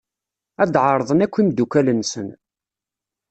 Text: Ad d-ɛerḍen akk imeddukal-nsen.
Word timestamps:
Ad 0.61 0.69
d-ɛerḍen 0.73 1.23
akk 1.25 1.35
imeddukal-nsen. 1.41 2.27